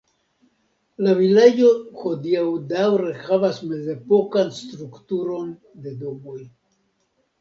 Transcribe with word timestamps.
La 1.07 1.11
vilaĝo 1.17 1.67
hodiaŭ 1.99 2.45
daŭre 2.73 3.11
havas 3.27 3.61
mezepokan 3.73 4.51
strukturon 4.63 5.53
de 5.85 5.95
domoj. 6.05 6.39